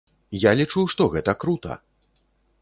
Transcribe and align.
Я 0.43 0.53
лічу, 0.59 0.85
што 0.93 1.07
гэта 1.17 1.31
крута! 1.45 1.79